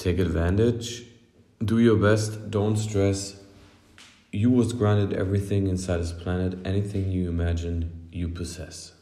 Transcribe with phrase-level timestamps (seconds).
[0.00, 1.04] take advantage,
[1.62, 3.38] do your best, don't stress.
[4.32, 8.94] You was granted everything inside this planet, anything you imagine, you possess.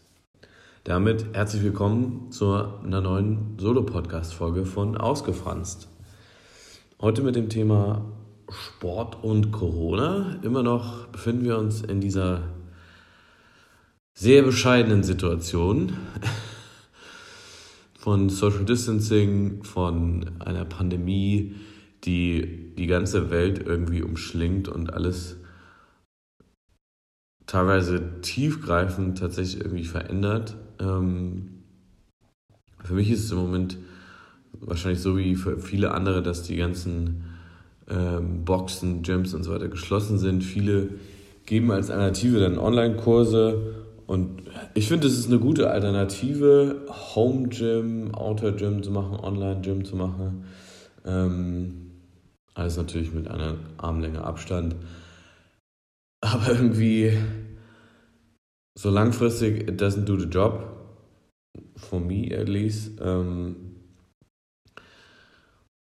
[0.83, 5.87] Damit herzlich willkommen zu einer neuen Solo-Podcast-Folge von Ausgefranst.
[7.01, 8.05] Heute mit dem Thema
[8.51, 10.41] Sport und Corona.
[10.43, 12.43] Immer noch befinden wir uns in dieser
[14.15, 15.93] sehr bescheidenen Situation
[18.09, 21.57] von Social Distancing, von einer Pandemie,
[22.05, 25.37] die die ganze Welt irgendwie umschlingt und alles
[27.45, 30.57] teilweise tiefgreifend tatsächlich irgendwie verändert.
[30.81, 31.65] Ähm,
[32.83, 33.77] für mich ist es im Moment
[34.59, 37.25] wahrscheinlich so wie für viele andere, dass die ganzen
[37.91, 40.43] ähm, Boxen, Gyms und so weiter geschlossen sind.
[40.43, 40.95] Viele
[41.45, 43.75] geben als Alternative dann Online-Kurse
[44.09, 49.61] und ich finde, es ist eine gute Alternative, Home Gym, Outer Gym zu machen, Online
[49.61, 50.47] Gym zu machen.
[51.05, 51.91] Ähm,
[52.55, 54.77] alles natürlich mit einer Armlänge Abstand.
[56.23, 57.19] Aber irgendwie
[58.79, 60.65] so langfristig, it doesn't do the job.
[61.77, 62.99] For me at least.
[63.03, 63.57] Ähm,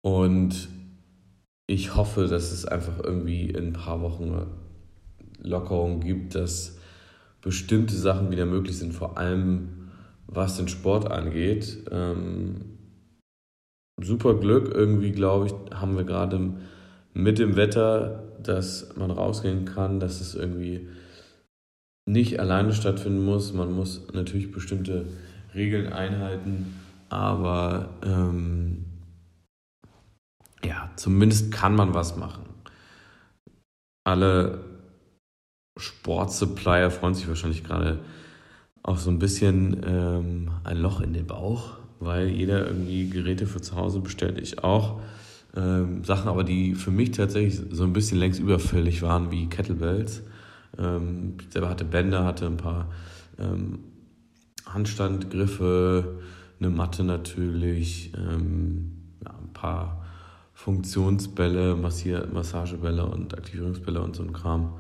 [0.04, 0.68] und
[1.68, 4.48] ich hoffe, dass es einfach irgendwie in ein paar Wochen
[5.44, 6.80] Lockerung gibt, dass
[7.46, 9.92] bestimmte Sachen wieder möglich sind, vor allem
[10.26, 11.86] was den Sport angeht.
[11.92, 12.80] Ähm,
[14.02, 16.56] super Glück irgendwie, glaube ich, haben wir gerade
[17.14, 20.90] mit dem Wetter, dass man rausgehen kann, dass es irgendwie
[22.08, 23.54] nicht alleine stattfinden muss.
[23.54, 25.06] Man muss natürlich bestimmte
[25.54, 26.74] Regeln einhalten,
[27.10, 28.86] aber ähm,
[30.64, 32.44] ja, zumindest kann man was machen.
[34.04, 34.75] Alle
[35.78, 38.00] Sportsupplier freuen sich wahrscheinlich gerade
[38.84, 43.62] auch so ein bisschen ähm, ein Loch in den Bauch, weil jeder irgendwie Geräte für
[43.62, 45.02] zu Hause bestellt, ich auch.
[45.56, 50.22] Ähm, Sachen aber, die für mich tatsächlich so ein bisschen längst überfällig waren, wie Kettlebells.
[50.78, 52.90] Ähm, ich selber hatte Bänder, hatte ein paar
[53.40, 53.80] ähm,
[54.66, 56.20] Handstandgriffe,
[56.60, 58.92] eine Matte natürlich, ähm,
[59.24, 60.06] ja, ein paar
[60.54, 64.74] Funktionsbälle, Massier Massagebälle und Aktivierungsbälle und so ein Kram.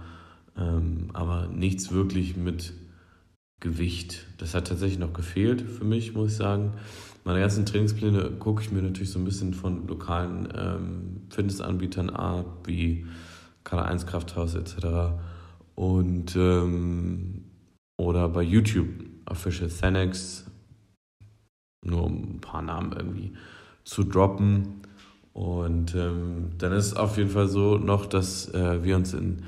[0.58, 2.74] Ähm, aber nichts wirklich mit
[3.60, 4.26] Gewicht.
[4.38, 6.74] Das hat tatsächlich noch gefehlt für mich, muss ich sagen.
[7.24, 12.68] Meine ganzen Trainingspläne gucke ich mir natürlich so ein bisschen von lokalen ähm, Fitnessanbietern ab,
[12.68, 13.06] wie
[13.66, 15.18] K1 Krafthaus etc.
[15.74, 17.46] Und ähm,
[17.98, 18.88] oder bei YouTube,
[19.26, 20.46] Official Thanex,
[21.84, 23.34] nur um ein paar Namen irgendwie
[23.84, 24.82] zu droppen.
[25.34, 29.44] Und ähm, dann ist es auf jeden Fall so noch, dass äh, wir uns in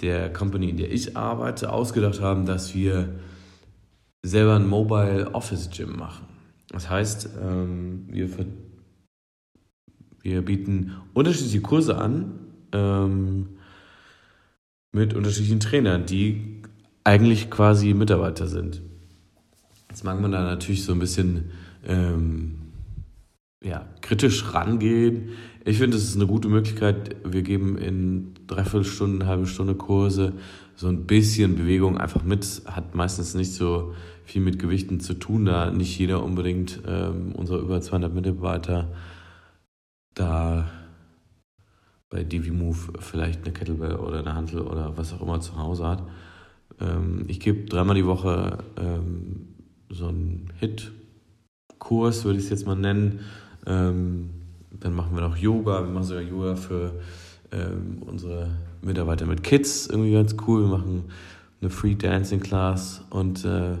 [0.00, 3.08] der Company, in der ich arbeite, ausgedacht haben, dass wir
[4.22, 6.26] selber ein Mobile Office Gym machen.
[6.68, 8.28] Das heißt, ähm, wir,
[10.22, 12.38] wir bieten unterschiedliche Kurse an
[12.72, 13.48] ähm,
[14.92, 16.62] mit unterschiedlichen Trainern, die
[17.04, 18.80] eigentlich quasi Mitarbeiter sind.
[19.90, 21.50] Jetzt mag man da natürlich so ein bisschen
[21.86, 22.53] ähm,
[24.04, 25.30] kritisch rangehen.
[25.64, 27.16] Ich finde, es ist eine gute Möglichkeit.
[27.24, 30.34] Wir geben in dreiviertel Stunden, halbe Stunde Kurse
[30.76, 32.62] so ein bisschen Bewegung einfach mit.
[32.66, 33.94] Hat meistens nicht so
[34.24, 38.92] viel mit Gewichten zu tun, da nicht jeder unbedingt ähm, unsere über 200 Mitarbeiter
[40.14, 40.70] da
[42.10, 46.02] bei DiviMove vielleicht eine Kettlebell oder eine Hantel oder was auch immer zu Hause hat.
[46.78, 49.54] Ähm, ich gebe dreimal die Woche ähm,
[49.88, 53.20] so einen Hit-Kurs, würde ich es jetzt mal nennen
[53.66, 54.30] ähm,
[54.70, 56.92] dann machen wir noch Yoga, wir machen sogar Yoga für
[57.52, 58.48] ähm, unsere
[58.82, 60.62] Mitarbeiter mit Kids, irgendwie ganz cool.
[60.62, 61.04] Wir machen
[61.60, 63.76] eine Free Dancing Class und äh,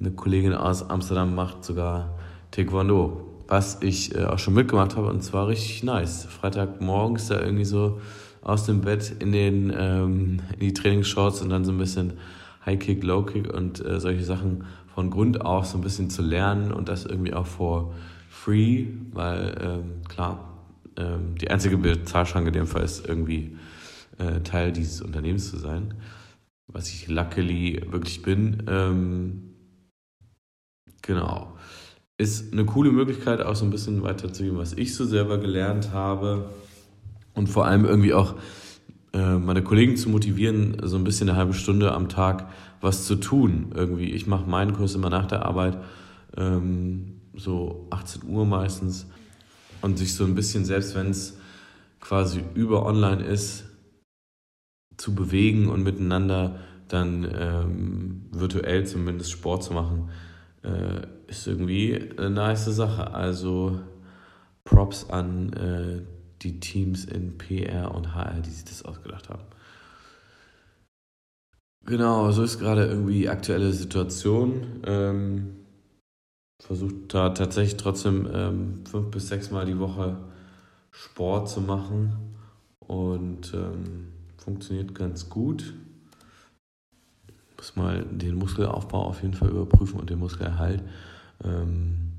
[0.00, 2.16] eine Kollegin aus Amsterdam macht sogar
[2.52, 6.24] Taekwondo, was ich äh, auch schon mitgemacht habe und zwar richtig nice.
[6.24, 8.00] Freitagmorgens da irgendwie so
[8.42, 12.14] aus dem Bett in, den, ähm, in die Trainingsshorts und dann so ein bisschen
[12.64, 14.64] High Kick, Low Kick und äh, solche Sachen
[14.94, 17.92] von Grund auf so ein bisschen zu lernen und das irgendwie auch vor
[18.48, 20.64] free, weil ähm, klar,
[20.96, 23.58] ähm, die einzige Bezahlschranke in dem Fall ist irgendwie
[24.16, 25.92] äh, Teil dieses Unternehmens zu sein,
[26.66, 28.62] was ich luckily wirklich bin.
[28.66, 29.54] Ähm,
[31.02, 31.58] genau.
[32.16, 36.48] Ist eine coole Möglichkeit, auch so ein bisschen weiterzugeben, was ich so selber gelernt habe
[37.34, 38.34] und vor allem irgendwie auch
[39.12, 42.48] äh, meine Kollegen zu motivieren, so ein bisschen eine halbe Stunde am Tag
[42.80, 43.72] was zu tun.
[43.74, 45.76] Irgendwie, ich mache meinen Kurs immer nach der Arbeit.
[46.34, 49.06] Ähm, so 18 Uhr meistens
[49.80, 51.38] und sich so ein bisschen, selbst wenn es
[52.00, 53.64] quasi über online ist,
[54.96, 56.58] zu bewegen und miteinander
[56.88, 60.10] dann ähm, virtuell zumindest Sport zu machen,
[60.64, 63.12] äh, ist irgendwie eine nice Sache.
[63.14, 63.80] Also
[64.64, 66.02] Props an äh,
[66.42, 69.42] die Teams in PR und HR, die sich das ausgedacht haben.
[71.84, 74.82] Genau, so ist gerade irgendwie aktuelle Situation.
[74.84, 75.57] Ähm,
[76.62, 80.16] versucht da tatsächlich trotzdem ähm, fünf bis sechs Mal die Woche
[80.90, 82.34] Sport zu machen
[82.80, 85.74] und ähm, funktioniert ganz gut.
[87.56, 90.82] Muss mal den Muskelaufbau auf jeden Fall überprüfen und den Muskelerhalt.
[91.44, 92.12] Ähm,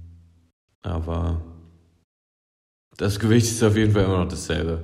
[0.82, 1.42] aber
[2.98, 4.84] das Gewicht ist auf jeden Fall immer noch dasselbe.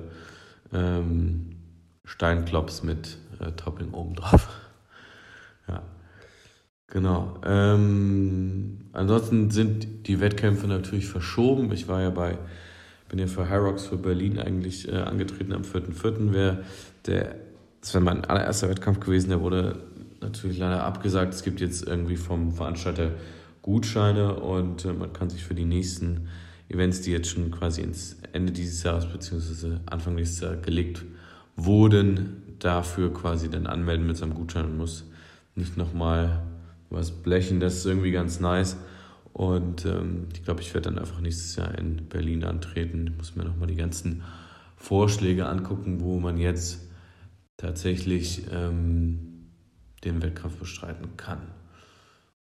[0.72, 1.56] Ähm,
[2.04, 4.48] Steinklops mit äh, Topping obendrauf.
[5.68, 5.82] ja.
[6.88, 7.40] Genau.
[7.44, 11.70] Ähm, ansonsten sind die Wettkämpfe natürlich verschoben.
[11.72, 12.38] Ich war ja bei,
[13.08, 16.32] bin ja für Hyrox für Berlin eigentlich äh, angetreten am 4.4.
[16.32, 16.64] wäre
[17.06, 17.36] der,
[17.80, 19.82] das wäre mein allererster Wettkampf gewesen, der wurde
[20.20, 21.34] natürlich leider abgesagt.
[21.34, 23.10] Es gibt jetzt irgendwie vom Veranstalter
[23.62, 26.28] Gutscheine und äh, man kann sich für die nächsten
[26.68, 29.78] Events, die jetzt schon quasi ins Ende dieses Jahres bzw.
[29.86, 31.04] Anfang nächstes Jahr gelegt
[31.54, 35.04] wurden, dafür quasi dann anmelden mit seinem Gutschein und muss
[35.54, 36.42] nicht nochmal
[36.90, 37.60] was blechen.
[37.60, 38.76] Das ist irgendwie ganz nice.
[39.32, 43.08] Und ähm, ich glaube, ich werde dann einfach nächstes Jahr in Berlin antreten.
[43.08, 44.22] Ich muss mir nochmal die ganzen
[44.76, 46.88] Vorschläge angucken, wo man jetzt
[47.56, 49.50] tatsächlich ähm,
[50.04, 51.40] den Wettkampf bestreiten kann.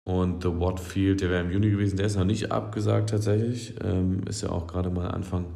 [0.03, 3.75] Und The Watfield, der wäre im Juni gewesen, der ist noch nicht abgesagt tatsächlich.
[3.83, 5.55] Ähm, ist ja auch gerade mal Anfang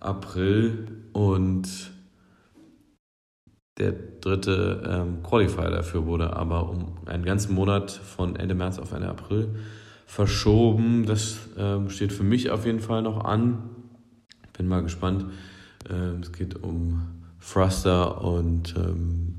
[0.00, 0.88] April.
[1.12, 1.68] Und
[3.78, 8.92] der dritte ähm, Qualifier dafür wurde aber um einen ganzen Monat von Ende März auf
[8.92, 9.48] Ende April
[10.06, 11.06] verschoben.
[11.06, 13.70] Das ähm, steht für mich auf jeden Fall noch an.
[14.56, 15.26] Bin mal gespannt.
[15.90, 19.34] Ähm, es geht um Thruster und ähm,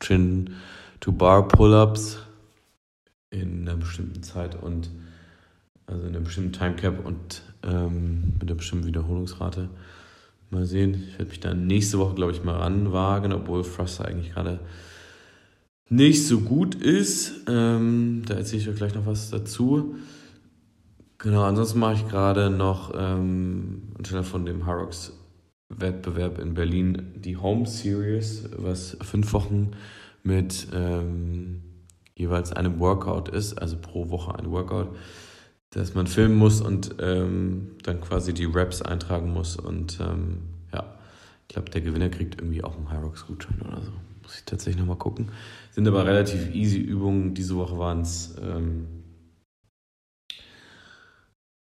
[0.00, 0.54] Chin
[1.00, 2.18] to Bar Pull-ups
[3.30, 4.90] in einer bestimmten Zeit und
[5.86, 9.68] also in einem bestimmten Timecap und ähm, mit einer bestimmten Wiederholungsrate.
[10.50, 11.04] Mal sehen.
[11.08, 14.60] Ich werde mich dann nächste Woche, glaube ich, mal ranwagen, obwohl Thruster eigentlich gerade
[15.90, 17.44] nicht so gut ist.
[17.48, 19.96] Ähm, da erzähle ich euch gleich noch was dazu.
[21.18, 25.12] Genau, ansonsten mache ich gerade noch ähm, anstelle von dem Harox
[25.68, 29.72] Wettbewerb in Berlin die Home Series, was fünf Wochen
[30.22, 31.62] mit ähm,
[32.14, 34.96] jeweils einem Workout ist, also pro Woche ein Workout,
[35.70, 39.56] dass man filmen muss und ähm, dann quasi die Raps eintragen muss.
[39.56, 40.38] Und ähm,
[40.72, 40.94] ja,
[41.42, 43.92] ich glaube, der Gewinner kriegt irgendwie auch einen Hyrox-Gutschein oder so.
[44.22, 45.30] Muss ich tatsächlich nochmal gucken.
[45.70, 47.34] Sind aber relativ easy Übungen.
[47.34, 48.86] Diese Woche waren es ähm,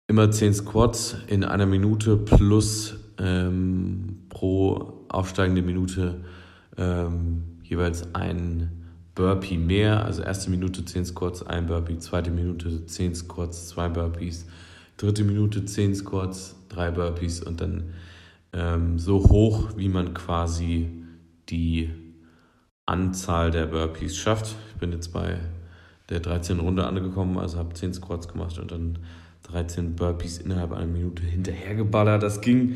[0.08, 6.24] immer 10 Squats in einer Minute plus ähm, pro aufsteigende Minute
[6.78, 8.81] ähm, jeweils ein
[9.16, 10.06] Burpee mehr.
[10.06, 14.46] Also erste Minute 10 Squats, ein Burpee, zweite Minute 10 Squats, zwei Burpees,
[14.98, 17.94] dritte Minute 10 Squats, drei Burpees und dann
[18.54, 20.90] ähm, so hoch, wie man quasi
[21.50, 21.90] die
[22.86, 24.56] Anzahl der Burpees schafft.
[24.74, 25.38] Ich bin jetzt bei
[26.10, 26.60] der 13.
[26.60, 29.00] Runde angekommen, also habe 10 Squats gemacht und dann
[29.44, 32.22] 13 Burpees innerhalb einer Minute hinterhergeballert.
[32.24, 32.76] Das ging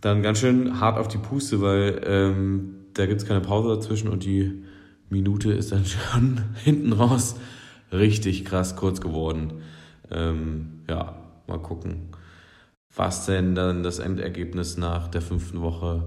[0.00, 4.08] dann ganz schön hart auf die Puste, weil ähm, da gibt es keine Pause dazwischen
[4.08, 4.64] und die
[5.10, 7.36] Minute ist dann schon hinten raus
[7.92, 9.54] richtig krass kurz geworden.
[10.10, 11.16] Ähm, ja,
[11.46, 12.08] mal gucken,
[12.94, 16.04] was denn dann das Endergebnis nach der fünften Woche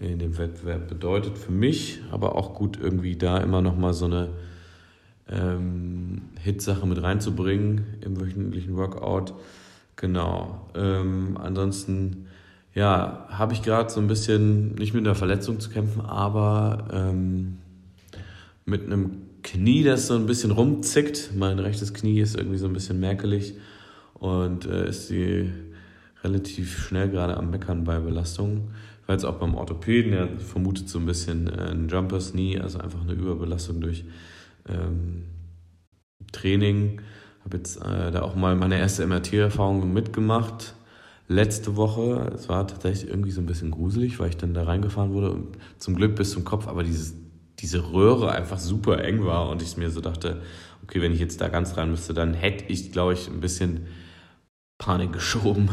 [0.00, 1.38] in dem Wettbewerb bedeutet.
[1.38, 4.30] Für mich aber auch gut, irgendwie da immer noch mal so eine
[5.28, 9.34] ähm, Hitsache mit reinzubringen im wöchentlichen Workout.
[9.96, 10.68] Genau.
[10.74, 12.26] Ähm, ansonsten,
[12.74, 17.58] ja, habe ich gerade so ein bisschen nicht mit einer Verletzung zu kämpfen, aber ähm,
[18.68, 21.30] mit einem Knie, das so ein bisschen rumzickt.
[21.34, 23.54] Mein rechtes Knie ist irgendwie so ein bisschen merkelig
[24.14, 25.50] und äh, ist die
[26.22, 28.72] relativ schnell gerade am Meckern bei Belastungen.
[29.02, 32.58] Ich war jetzt auch beim Orthopäden, der vermutet so ein bisschen äh, ein Jumpers Knee,
[32.58, 34.04] also einfach eine Überbelastung durch
[34.68, 35.24] ähm,
[36.32, 37.00] Training.
[37.44, 40.74] Habe jetzt äh, da auch mal meine erste MRT-Erfahrung mitgemacht.
[41.28, 45.12] Letzte Woche, es war tatsächlich irgendwie so ein bisschen gruselig, weil ich dann da reingefahren
[45.12, 47.14] wurde und zum Glück bis zum Kopf, aber dieses
[47.60, 50.42] diese Röhre einfach super eng war und ich mir so dachte,
[50.82, 53.86] okay, wenn ich jetzt da ganz rein müsste, dann hätte ich, glaube ich, ein bisschen
[54.78, 55.68] Panik geschoben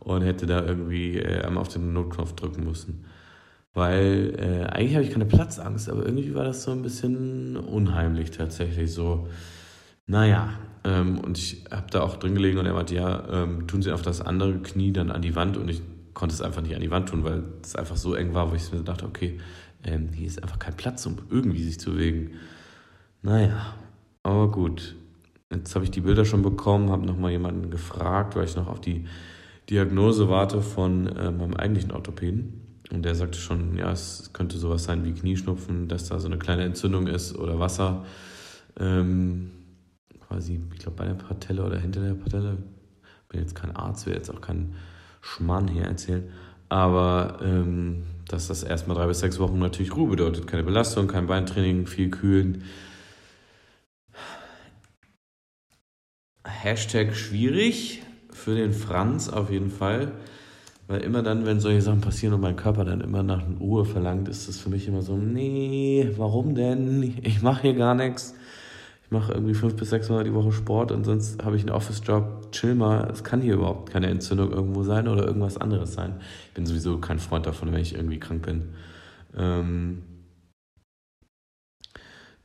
[0.00, 3.04] und hätte da irgendwie äh, einmal auf den Notknopf drücken müssen.
[3.74, 8.30] Weil äh, eigentlich habe ich keine Platzangst, aber irgendwie war das so ein bisschen unheimlich
[8.30, 9.28] tatsächlich so.
[10.06, 10.50] Naja,
[10.84, 13.92] ähm, und ich habe da auch drin gelegen und er meinte, ja, ähm, tun Sie
[13.92, 15.82] auf das andere Knie dann an die Wand und ich
[16.16, 18.54] konnte es einfach nicht an die Wand tun, weil es einfach so eng war, wo
[18.54, 19.38] ich mir dachte, okay,
[19.84, 22.30] ähm, hier ist einfach kein Platz, um irgendwie sich zu bewegen.
[23.20, 23.74] Naja,
[24.22, 24.96] aber gut.
[25.52, 28.80] Jetzt habe ich die Bilder schon bekommen, habe nochmal jemanden gefragt, weil ich noch auf
[28.80, 29.04] die
[29.68, 32.62] Diagnose warte von äh, meinem eigentlichen Orthopäden.
[32.90, 36.38] Und der sagte schon, ja, es könnte sowas sein wie Knieschnupfen, dass da so eine
[36.38, 38.06] kleine Entzündung ist oder Wasser.
[38.80, 39.50] Ähm,
[40.26, 42.56] quasi, ich glaube, bei der Patelle oder hinter der Patelle.
[43.28, 44.76] Bin jetzt kein Arzt, will jetzt auch keinen
[45.26, 46.30] Schmarrn hier erzählen.
[46.68, 50.46] Aber ähm, dass das erstmal drei bis sechs Wochen natürlich Ruhe bedeutet.
[50.46, 52.64] Keine Belastung, kein Beintraining, viel kühlen.
[56.44, 60.12] Hashtag schwierig für den Franz auf jeden Fall.
[60.88, 64.28] Weil immer dann, wenn solche Sachen passieren und mein Körper dann immer nach Ruhe verlangt,
[64.28, 67.18] ist das für mich immer so, nee, warum denn?
[67.22, 68.34] Ich mache hier gar nichts.
[69.06, 71.70] Ich mache irgendwie fünf bis sechs Mal die Woche Sport und sonst habe ich einen
[71.70, 72.50] Office-Job.
[72.50, 76.16] Chill mal, es kann hier überhaupt keine Entzündung irgendwo sein oder irgendwas anderes sein.
[76.48, 78.70] Ich bin sowieso kein Freund davon, wenn ich irgendwie krank bin.
[79.36, 80.02] Ähm,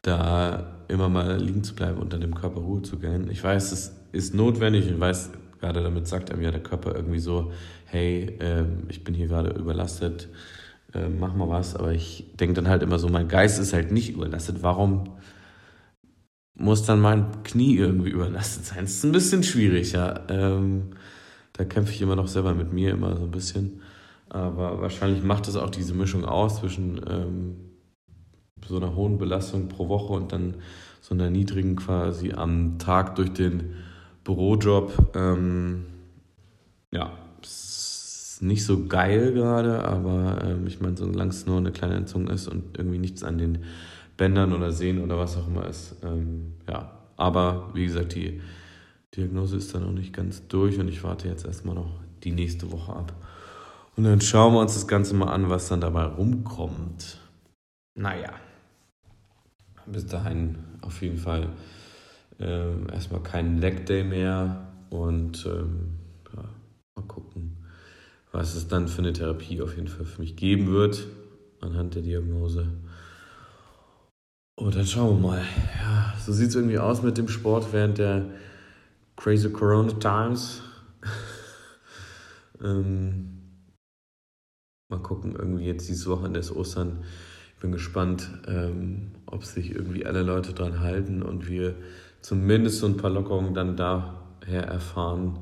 [0.04, 3.32] da immer mal liegen zu bleiben und dann dem Körper Ruhe zu gönnen.
[3.32, 7.20] Ich weiß, es ist notwendig und weiß, gerade damit sagt einem ja der Körper irgendwie
[7.20, 7.52] so,
[7.86, 10.30] hey, äh, ich bin hier gerade überlastet,
[10.94, 11.76] äh, mach mal was.
[11.76, 14.62] Aber ich denke dann halt immer so, mein Geist ist halt nicht überlastet.
[14.62, 15.06] Warum
[16.62, 18.82] muss dann mein Knie irgendwie überlastet sein?
[18.82, 20.22] Das ist ein bisschen schwierig, ja.
[20.30, 20.92] Ähm,
[21.54, 23.82] da kämpfe ich immer noch selber mit mir, immer so ein bisschen.
[24.30, 27.56] Aber wahrscheinlich macht es auch diese Mischung aus zwischen ähm,
[28.66, 30.56] so einer hohen Belastung pro Woche und dann
[31.02, 33.76] so einer niedrigen quasi am Tag durch den
[34.24, 35.16] Bürojob.
[35.16, 35.86] Ähm,
[36.94, 41.96] ja, ist nicht so geil gerade, aber ähm, ich meine, solange es nur eine kleine
[41.96, 43.60] Entzündung ist und irgendwie nichts an den
[44.22, 46.92] Bändern oder Sehnen oder was auch immer ist, ähm, ja.
[47.18, 48.40] Aber wie gesagt, die
[49.16, 52.72] Diagnose ist dann noch nicht ganz durch und ich warte jetzt erstmal noch die nächste
[52.72, 53.14] Woche ab.
[53.98, 57.18] Und dann schauen wir uns das Ganze mal an, was dann dabei rumkommt.
[57.96, 58.30] Naja,
[59.88, 61.50] bis dahin auf jeden Fall
[62.40, 65.98] ähm, erstmal keinen Leg Day mehr und ähm,
[66.36, 66.44] ja,
[66.96, 67.58] mal gucken,
[68.32, 71.08] was es dann für eine Therapie auf jeden Fall für mich geben wird
[71.60, 72.68] anhand der Diagnose.
[74.62, 75.42] Und dann schauen wir mal.
[75.82, 78.28] Ja, so sieht es irgendwie aus mit dem Sport während der
[79.16, 80.62] Crazy Corona Times.
[82.64, 83.40] ähm,
[84.88, 87.04] mal gucken, irgendwie jetzt dieses Wochenende ist Ostern.
[87.56, 91.74] Ich bin gespannt, ähm, ob sich irgendwie alle Leute dran halten und wir
[92.22, 95.40] zumindest so ein paar Lockerungen dann daher erfahren.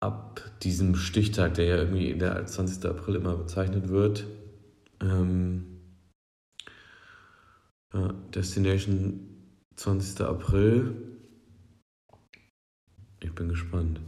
[0.00, 2.84] Ab diesem Stichtag, der ja irgendwie der als 20.
[2.84, 4.26] April immer bezeichnet wird.
[5.00, 5.73] Ähm,
[7.94, 9.20] ja, Destination
[9.76, 10.20] 20.
[10.22, 10.94] April.
[13.20, 14.00] Ich bin gespannt.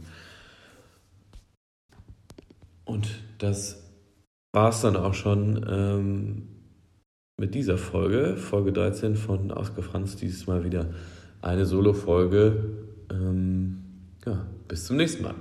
[2.85, 3.07] Und
[3.39, 3.83] das
[4.53, 6.47] war es dann auch schon ähm,
[7.39, 10.93] mit dieser Folge, Folge 13 von Ausgefranst, dieses Mal wieder
[11.41, 12.63] eine Solo-Folge.
[13.11, 13.83] Ähm,
[14.25, 15.35] ja, bis zum nächsten Mal.